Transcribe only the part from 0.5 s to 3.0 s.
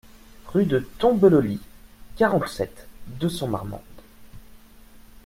de Tombeloly, quarante-sept,